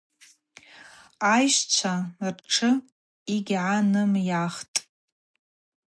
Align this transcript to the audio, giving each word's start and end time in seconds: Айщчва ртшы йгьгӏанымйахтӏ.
Айщчва 1.33 1.93
ртшы 2.33 2.71
йгьгӏанымйахтӏ. 3.35 4.75